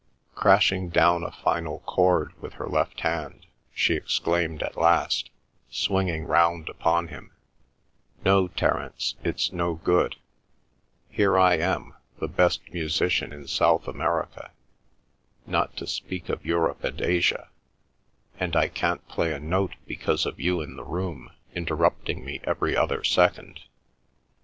Crashing 0.33 0.89
down 0.89 1.23
a 1.23 1.31
final 1.31 1.81
chord 1.81 2.33
with 2.41 2.53
her 2.53 2.65
left 2.65 3.01
hand, 3.01 3.45
she 3.71 3.93
exclaimed 3.93 4.63
at 4.63 4.75
last, 4.75 5.29
swinging 5.69 6.25
round 6.25 6.69
upon 6.69 7.09
him: 7.09 7.29
"No, 8.25 8.47
Terence, 8.47 9.13
it's 9.23 9.51
no 9.53 9.75
good; 9.75 10.15
here 11.11 11.37
am 11.37 11.91
I, 11.91 11.95
the 12.19 12.27
best 12.27 12.67
musician 12.73 13.31
in 13.31 13.45
South 13.45 13.87
America, 13.87 14.49
not 15.45 15.77
to 15.77 15.85
speak 15.85 16.29
of 16.29 16.43
Europe 16.43 16.83
and 16.83 16.99
Asia, 16.99 17.49
and 18.39 18.55
I 18.55 18.69
can't 18.69 19.07
play 19.07 19.31
a 19.31 19.39
note 19.39 19.75
because 19.85 20.25
of 20.25 20.39
you 20.39 20.61
in 20.61 20.77
the 20.77 20.83
room 20.83 21.29
interrupting 21.53 22.25
me 22.25 22.41
every 22.43 22.75
other 22.75 23.03
second." 23.03 23.59